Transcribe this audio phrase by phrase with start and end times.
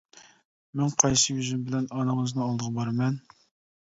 [0.79, 3.21] مەن قايسى يۈزۈم بىلەن ئانىڭىزنىڭ ئالدىغا بارىمەن.